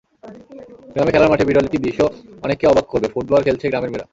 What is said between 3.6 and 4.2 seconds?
গ্রামের মেয়েরা।